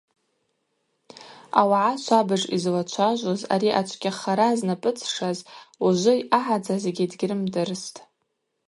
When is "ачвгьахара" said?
3.79-4.47